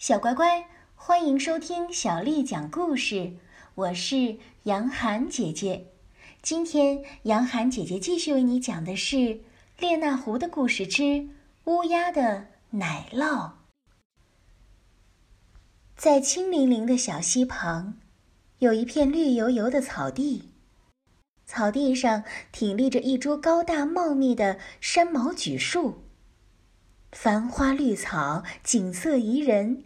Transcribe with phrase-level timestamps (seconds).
[0.00, 3.34] 小乖乖，欢迎收听小丽讲故事。
[3.74, 5.88] 我是杨涵姐姐。
[6.40, 9.16] 今天，杨涵姐姐继续为你讲的是
[9.78, 11.28] 《列那狐的故事之
[11.64, 13.18] 乌鸦的奶酪》。
[15.94, 17.98] 在清凌凌的小溪旁，
[18.60, 20.48] 有一片绿油油的草地，
[21.44, 26.04] 草地上挺立着一株高大茂密的山毛榉树，
[27.12, 29.84] 繁花绿草，景色宜人。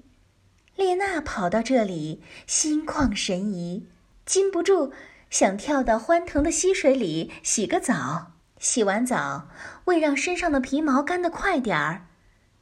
[0.77, 3.87] 列娜跑到这里，心旷神怡，
[4.27, 4.93] 禁不住
[5.31, 8.33] 想跳到欢腾的溪水里洗个澡。
[8.59, 9.49] 洗完澡，
[9.85, 12.07] 为让身上的皮毛干得快点儿，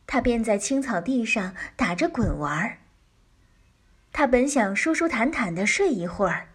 [0.07, 2.79] 她便在青草地上打着滚玩儿。
[4.13, 6.49] 她本想舒舒坦坦地睡一会儿，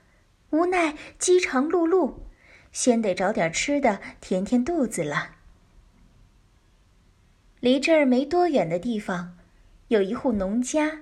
[0.49, 2.15] 无奈饥肠辘辘，
[2.71, 5.31] 先得找点吃的填填肚子了。
[7.59, 9.37] 离这儿没多远的地方，
[9.87, 10.99] 有一户农家。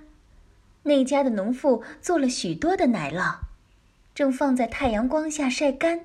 [0.88, 3.38] 那家的农妇做了许多的奶酪，
[4.14, 6.02] 正放在太阳光下晒干。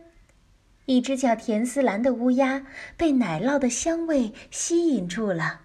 [0.86, 5.60] 一只叫田思兰的乌鸦被奶酪的香味吸引住了，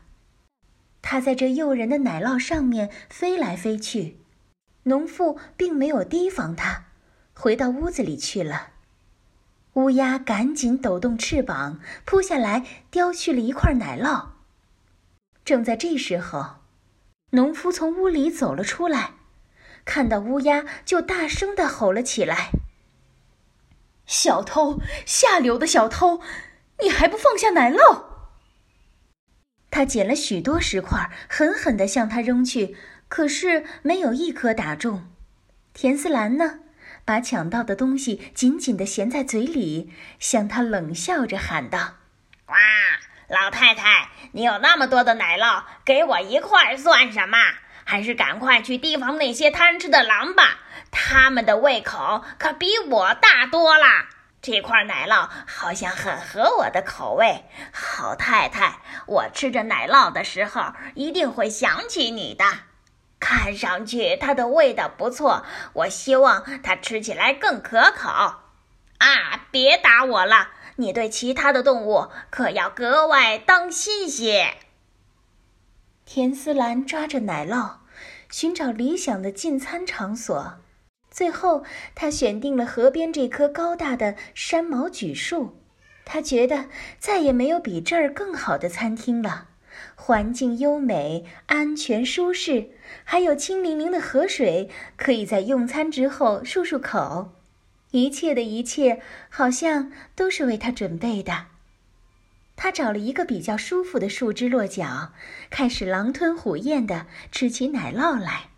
[1.01, 4.17] 它在这诱人的奶酪上面飞来飞去。
[4.83, 6.87] 农妇并没有提防它，
[7.33, 8.71] 回到屋子里去了。
[9.75, 14.27] 乌鸦赶紧抖动翅膀，扑下来叼去了一块奶酪。
[15.45, 16.64] 正在这时候。
[17.35, 19.11] 农夫从屋里走了出来，
[19.83, 22.49] 看到乌鸦就大声的吼了起来
[24.07, 26.21] ：“小偷，下流的小偷，
[26.81, 28.05] 你还不放下奶酪！”
[29.69, 32.77] 他捡了许多石块，狠狠的向他扔去，
[33.09, 35.05] 可是没有一颗打中。
[35.73, 36.61] 田思兰呢，
[37.03, 41.95] 把抢到的东西紧紧的衔在嘴里，向他冷笑着喊道
[42.47, 42.55] ：“哇！”
[43.27, 47.37] 老太太，你有那么多的奶酪，给我一块算什么？
[47.83, 50.59] 还是赶快去提防那些贪吃的狼吧，
[50.91, 53.85] 他们的胃口可比我大多了。
[54.41, 58.77] 这块奶酪好像很合我的口味，好太太，
[59.07, 62.45] 我吃着奶酪的时候一定会想起你的。
[63.19, 65.43] 看上去它的味道不错，
[65.73, 68.09] 我希望它吃起来更可口。
[68.97, 70.49] 啊，别打我了。
[70.77, 74.55] 你对其他的动物可要格外当心些。
[76.05, 77.77] 田思兰抓着奶酪，
[78.29, 80.55] 寻找理想的进餐场所。
[81.09, 81.63] 最后，
[81.95, 85.61] 他选定了河边这棵高大的山毛榉树。
[86.03, 86.65] 他觉得
[86.99, 89.47] 再也没有比这儿更好的餐厅了，
[89.95, 92.69] 环境优美，安全舒适，
[93.03, 97.34] 还有清凌凌的河水，可以在用餐之后漱漱口。
[97.95, 101.45] 一切的一切，好像都是为他准备的。
[102.57, 105.13] 他找了一个比较舒服的树枝落脚，
[105.49, 108.49] 开始狼吞虎咽地吃起奶酪来。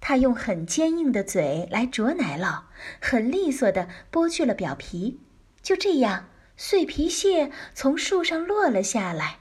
[0.00, 2.62] 他用很坚硬的嘴来啄奶酪，
[3.00, 5.20] 很利索地剥去了表皮。
[5.62, 9.38] 就这样，碎皮屑从树上落了下来，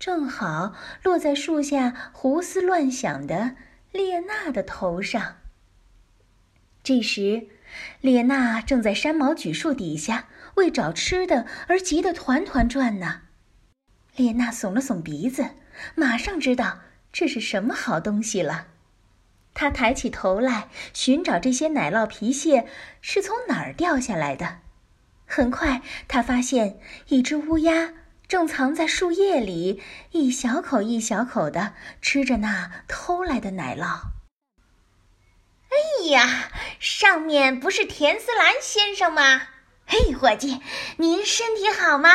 [0.00, 3.54] 正好落在树下胡思乱想的
[3.92, 5.36] 列娜的头上。
[6.82, 7.46] 这时。
[8.00, 13.22] 列娜正在山毛榉树底下为找吃的而急得团团转呢。
[14.16, 15.50] 列娜耸了耸鼻子，
[15.94, 16.80] 马上知道
[17.12, 18.66] 这是什么好东西了。
[19.54, 22.66] 她抬起头来寻找这些奶酪皮屑
[23.00, 24.58] 是从哪儿掉下来的。
[25.26, 26.78] 很快，她发现
[27.08, 27.92] 一只乌鸦
[28.26, 34.17] 正藏在树叶里，一小口一小口地吃着那偷来的奶酪。
[35.68, 39.48] 哎呀，上面不是田思兰先生吗？
[39.86, 40.60] 嘿，伙计，
[40.96, 42.10] 您身体好吗？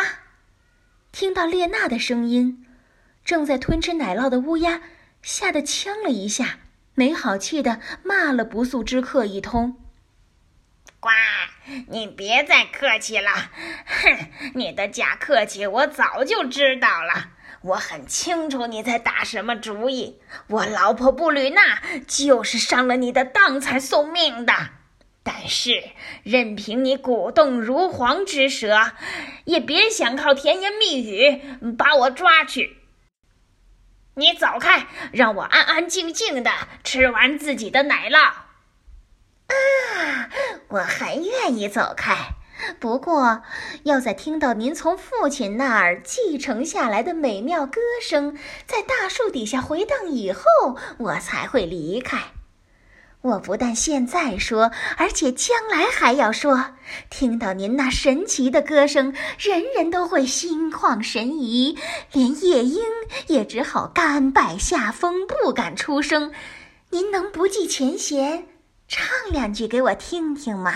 [1.12, 2.66] 听到列娜的声音，
[3.24, 4.81] 正在吞吃奶酪的乌鸦
[5.22, 6.59] 吓得呛了一下，
[6.96, 9.80] 没好气的骂了不速之客一通。
[11.00, 11.09] 呱，
[11.90, 13.30] 你别再客气了，
[13.86, 17.32] 哼，你的假客气我早就知道了。
[17.63, 20.19] 我很清楚你在打什么主意。
[20.47, 24.54] 我老婆布吕娜就是上了你的当才送命的。
[25.24, 25.81] 但是，
[26.24, 28.92] 任凭你鼓动如簧之舌，
[29.45, 31.42] 也别想靠甜言蜜语
[31.77, 32.77] 把我抓去。
[34.15, 36.51] 你走开，让我安安静静的
[36.83, 38.18] 吃完自己的奶酪。
[39.48, 40.30] 啊，
[40.68, 42.13] 我很愿意走开。
[42.80, 43.42] 不过，
[43.83, 50.42] 要在听到您从父亲那儿继承下来的美妙歌声在大树底下回荡以后，
[50.98, 52.18] 我才会离开。
[53.21, 56.71] 我不但现在说，而且将来还要说。
[57.10, 61.77] 听到您那神奇的歌声，人人都会心旷神怡，
[62.12, 62.83] 连夜莺
[63.27, 66.33] 也只好甘拜下风，不敢出声。
[66.89, 68.45] 您能不计前嫌，
[68.89, 70.74] 唱两句给我听听吗？”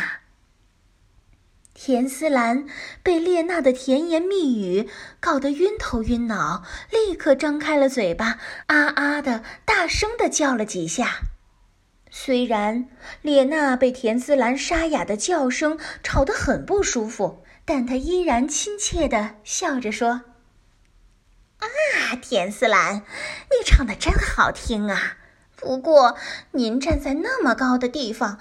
[1.79, 2.65] 田思兰
[3.03, 4.89] 被列娜的甜言蜜语
[5.19, 11.19] 搞得晕头晕脑，立刻张开了嘴巴，啊啊的大声的叫了几下。
[12.09, 12.89] 虽然
[13.21, 20.21] 列娜被田思兰沙哑的叫声吵得很不舒服，但她依然亲切的笑着说
[21.61, 21.67] ：“啊，
[22.19, 23.03] 田思兰，
[23.51, 25.17] 你唱的真好听啊！
[25.55, 26.17] 不过
[26.53, 28.39] 您站在那么高的地方，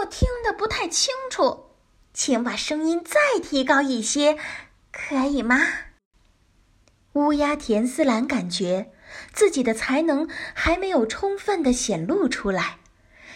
[0.00, 1.66] 我听得不太清楚。”
[2.12, 4.36] 请把声音再提高一些，
[4.90, 5.56] 可以吗？
[7.14, 8.92] 乌鸦田思兰感觉
[9.32, 12.78] 自己的才能还没有充分的显露出来，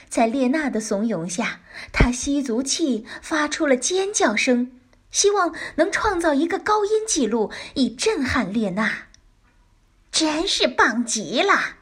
[0.08, 1.61] 在列娜的怂恿下，
[1.93, 4.73] 他吸足气，发出了尖叫声，
[5.11, 9.08] 希望能创造一个高音记录，以震撼列娜。
[10.11, 11.76] 真是棒极了！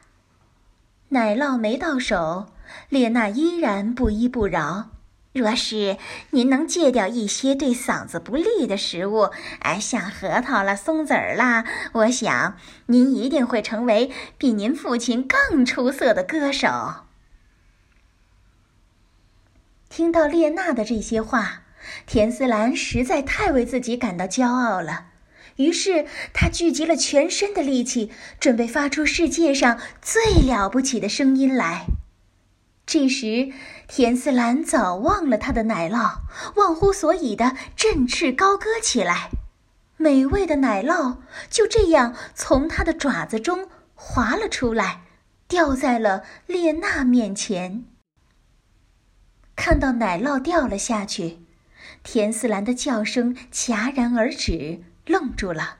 [1.10, 2.48] 奶酪没到手，
[2.88, 4.90] 列娜依然不依不饶。
[5.34, 5.96] 若是
[6.30, 16.68] 您能戒掉一些对嗓子不利的食物，哎，像核桃啦、松子儿啦，我想您一定会成为比您父亲更出色的歌手。
[19.88, 21.64] 听到列娜的这些话，
[22.06, 25.06] 田思兰实在太为自己感到骄傲了，
[25.56, 31.86] 于是她聚集了全身的力气，准备发出世界上最了不起的声音来。
[32.86, 33.50] 这时，
[33.88, 36.18] 田思兰早忘了他的奶酪，
[36.56, 39.30] 忘乎所以的振翅高歌起来。
[39.96, 45.02] 美味的奶酪就这样从他的爪子中滑了出来，
[45.48, 47.84] 掉在了列娜面前。
[49.56, 51.38] 看到奶酪掉了下去，
[52.02, 55.78] 田思兰的叫声戛然而止，愣住了。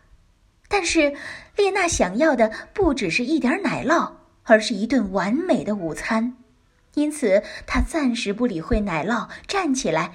[0.69, 1.15] 但是，
[1.56, 4.12] 列娜想要的不只是一点奶酪，
[4.45, 6.37] 而是一顿完美的午餐。
[6.94, 10.12] 因此，他暂时不理会奶酪，站起来，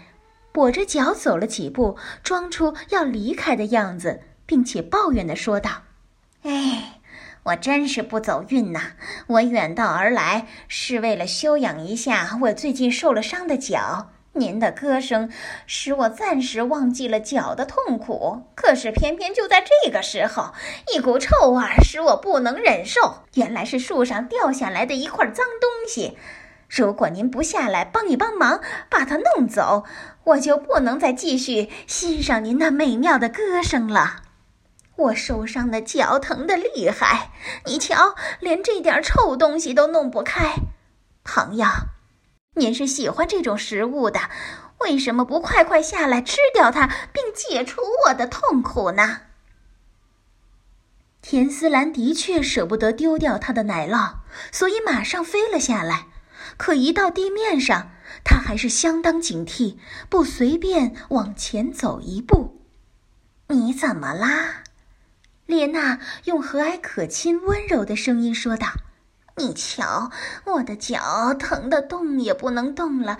[0.53, 5.83] 跛着脚走了几步，装出要离开的样子，并且抱怨地说道
[6.43, 7.01] ：“哎，
[7.43, 8.93] 我真是不走运呐！
[9.27, 14.11] 我远道而来是为了休养一下我最近受了伤的脚。
[14.33, 15.29] 您的歌声
[15.65, 20.53] 使我暂时忘记了脚的痛苦，可是偏偏就在这个时候，
[20.93, 23.23] 一股臭味使我不能忍受。
[23.33, 26.17] 原来是树上掉下来的一块脏东西。”
[26.69, 29.85] 如果您不下来帮一帮忙，把它弄走，
[30.23, 34.21] 我就不能再继续欣赏您那美妙的歌声了。
[34.95, 37.31] 我受伤的脚疼得厉害，
[37.65, 40.55] 你瞧，连这点臭东西都弄不开。
[41.23, 41.65] 朋友，
[42.55, 44.29] 您是喜欢这种食物的，
[44.81, 49.21] 为什么不快快下来吃掉它，并解除我的痛苦呢？
[51.21, 54.17] 田思兰的确舍不得丢掉他的奶酪，
[54.51, 56.05] 所以马上飞了下来。
[56.59, 57.89] 可一到地面上，
[58.25, 59.77] 他还是相当警惕，
[60.09, 62.61] 不随便往前走一步。
[63.47, 64.63] 你怎么啦？
[65.45, 68.73] 列娜用和蔼可亲、温柔的声音说道
[69.37, 70.11] ：“你瞧，
[70.43, 73.17] 我的脚疼得动也不能动了，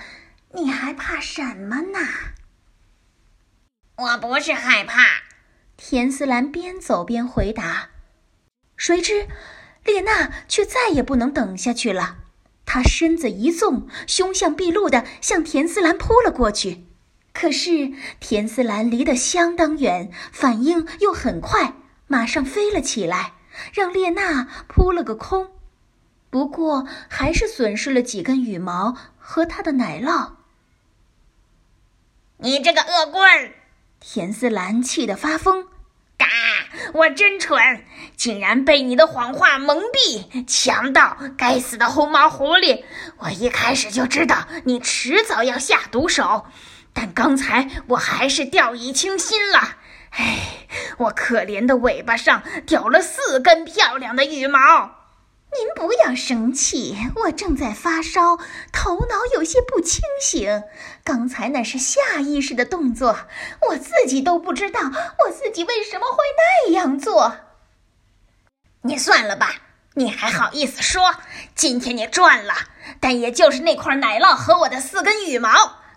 [0.53, 1.99] 你还怕什么呢？”
[3.95, 4.99] 我不是害怕，
[5.77, 7.87] 田思兰边走边回答。
[8.75, 9.29] 谁知，
[9.85, 12.17] 列娜却再也不能等下去了。
[12.71, 16.85] 他身子一纵，凶相毕露的向田思兰扑了过去。
[17.33, 21.73] 可是田思兰离得相当远，反应又很快，
[22.05, 23.33] 马上飞了起来，
[23.73, 25.49] 让列娜扑了个空。
[26.29, 30.33] 不过还是损失了几根羽毛和他的奶酪。
[32.37, 33.51] 你这个恶棍！
[33.99, 35.65] 田思兰气得发疯。
[36.93, 37.83] 我真蠢，
[38.15, 40.45] 竟然被你的谎话蒙蔽！
[40.45, 42.83] 强盗，该死的红毛狐狸！
[43.17, 46.45] 我一开始就知道你迟早要下毒手，
[46.93, 49.77] 但刚才我还是掉以轻心了。
[50.11, 54.98] 唉，我可怜的尾巴上掉了四根漂亮的羽毛。
[55.57, 58.37] 您不要生气，我正在发烧，
[58.71, 60.63] 头脑有些不清醒。
[61.03, 63.17] 刚才那是下意识的动作，
[63.69, 67.35] 我自己都不知道我自己为什么会那样做。
[68.83, 69.55] 你算了吧，
[69.95, 71.15] 你还好意思说？
[71.55, 72.53] 今天你赚了，
[72.99, 75.49] 但也就是那块奶酪和我的四根羽毛。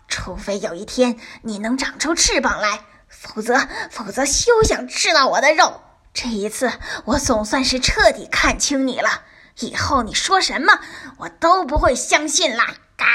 [0.08, 5.82] 除非有一天你能长出翅膀来，否则，否则休想吃到我的肉。
[6.14, 6.72] 这一次，
[7.04, 9.22] 我总算是彻底看清你了。
[9.60, 10.80] 以后你说什么，
[11.18, 12.76] 我都不会相信啦！
[12.96, 13.06] 嘎，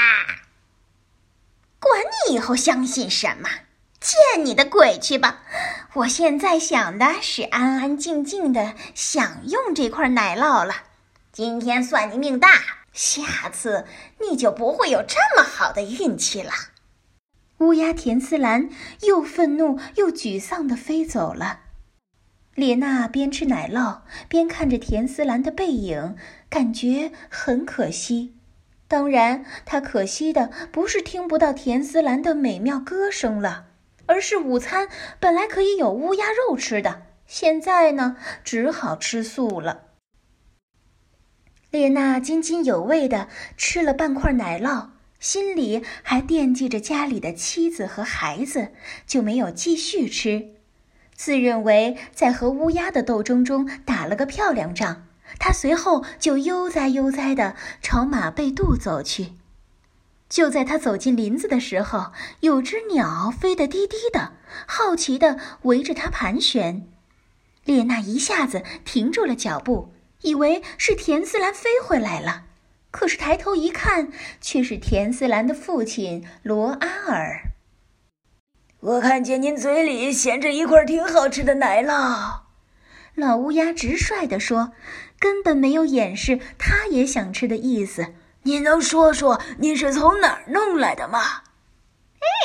[1.80, 3.48] 管你以后相信什么，
[4.00, 5.42] 见你的鬼去吧！
[5.94, 10.74] 我现在想的是安安静静的享用这块奶酪了。
[11.32, 12.48] 今天算你命大，
[12.92, 13.86] 下次
[14.20, 16.52] 你就不会有这么好的运气了。
[17.58, 18.70] 乌鸦田思兰
[19.02, 21.60] 又愤怒又沮丧地飞走了。
[22.58, 26.16] 列娜边吃奶酪边看着田思兰的背影，
[26.50, 28.34] 感觉很可惜。
[28.88, 33.66] 当然，她可惜的不是听不到田思兰的美妙歌声了，
[34.06, 34.88] 而是午餐
[35.20, 39.82] 本来可以有乌鸦肉吃的，现在呢，只好吃素了。
[41.70, 44.88] 列娜津津有味地吃了半块奶酪。
[45.20, 48.72] 心里还惦记着家里的妻子和孩子，
[49.06, 50.57] 就没有继续吃。
[51.18, 55.08] 自认为在和乌鸦的斗争中打了个漂亮仗，
[55.40, 59.32] 他随后就悠哉悠哉地朝马背渡走去。
[60.28, 64.34] 就在他走进林子的时候，有只鸟飞得低低的，
[64.64, 66.86] 好奇地围着他盘旋。
[67.64, 72.44] 列娜一下子停住了脚步，以为是田思兰飞回来了。
[72.92, 77.50] 可是抬头一看，却是田思兰的父亲罗阿尔。
[78.80, 82.42] 我看见您嘴里衔着一块挺好吃的奶酪，
[83.16, 84.70] 老乌鸦直率地说，
[85.18, 88.14] 根本没有掩饰他也想吃的意思。
[88.44, 91.18] 您能说说您是从哪儿弄来的吗？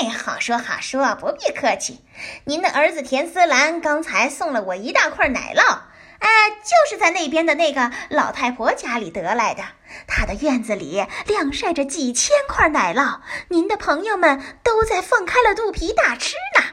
[0.01, 2.03] 哎，好说好说，不必客气。
[2.45, 5.81] 您的儿子田思兰刚才送了我一大块奶酪。
[6.23, 9.61] 哎，就是在那边的那个老太婆家里得来的。
[10.07, 16.65] 她的院子里晾晒着几千块奶酪，您的朋友们都在放开了肚皮大吃呢。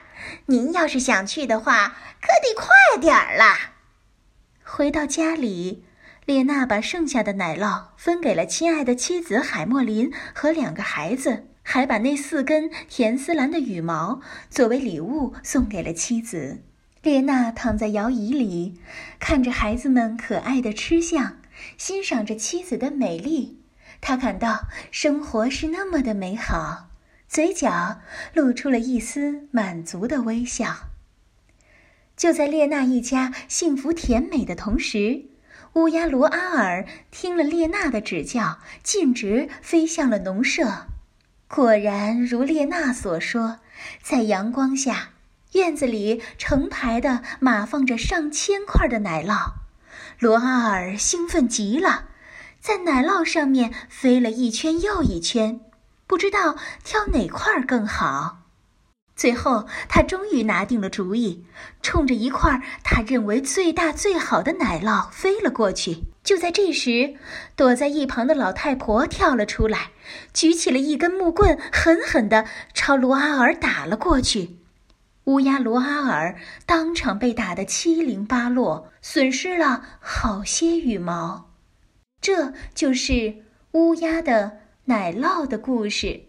[0.47, 3.57] 您要是想去的话，可得快点儿了。
[4.64, 5.85] 回到家里，
[6.25, 16.62] 列娜把剩下的奶酪分给了亲爱的妻子海莫林和两个孩子，还把那四根甜丝兰的羽毛作为礼物送给了妻子。
[17.02, 18.78] 列娜躺在摇椅里，
[19.19, 21.38] 看着孩子们可爱的吃相，
[21.78, 23.62] 欣赏着妻子的美丽。
[24.02, 26.90] 她感到生活是那么的美好，
[27.26, 28.00] 嘴角
[28.35, 30.90] 露出了一丝满足的微笑。
[32.19, 35.25] 就在列娜一家幸福甜美的同时，
[35.73, 40.87] 乌鸦罗阿尔听了列娜的指教，径直飞向了农舍。
[41.49, 43.61] 果然如列娜所说，
[44.02, 45.12] 在阳光下。
[45.52, 49.54] 院子里成排的码放着上千块的奶酪，
[50.19, 52.04] 罗阿尔兴奋极了，
[52.61, 55.61] 在奶酪上面飞了一圈又一圈，
[56.07, 58.38] 不知道挑哪块更好。
[59.16, 61.45] 最后，他终于拿定了主意，
[61.83, 66.04] 冲着一块他认为最大最好的奶酪飞了过去。
[66.23, 67.16] 就在这时，
[67.57, 69.90] 躲在一旁的老太婆跳了出来，
[70.33, 74.59] 举起了一根木棍，狠狠地朝罗阿尔打了过去。
[75.24, 81.50] 乌鸦罗阿尔当场被打得七零八落，损失了好些羽毛。
[82.20, 86.24] 这就是乌鸦的奶酪的故事。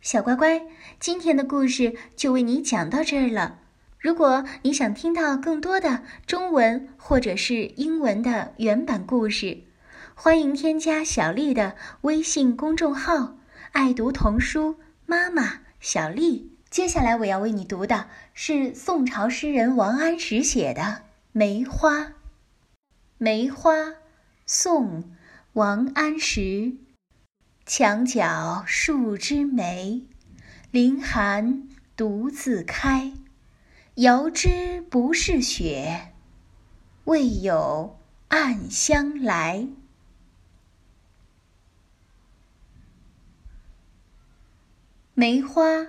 [0.00, 0.62] 小乖乖，
[0.98, 3.60] 今天的故事就为你讲到这儿了。
[4.00, 9.62] 如果你想听到更多的中文或者是英文的原版故事，
[10.14, 13.36] 欢迎添加小丽的微信公众号
[13.70, 16.50] “爱读童书妈妈小丽”。
[16.72, 20.80] 接下来我要为你读的是宋朝诗人王安石写的
[21.30, 21.98] 《梅花》。
[23.18, 23.74] 梅花，
[24.46, 25.04] 宋，
[25.52, 26.78] 王安石。
[27.66, 30.06] 墙角数枝梅，
[30.70, 33.12] 凌寒独自开。
[33.96, 36.14] 遥知不是雪，
[37.04, 39.68] 为有暗香来。
[45.12, 45.88] 梅花。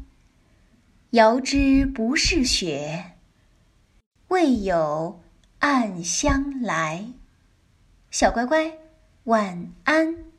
[1.11, 3.17] 遥知不是雪，
[4.29, 5.21] 为有
[5.59, 7.05] 暗香来。
[8.09, 8.77] 小乖乖，
[9.25, 10.30] 晚安。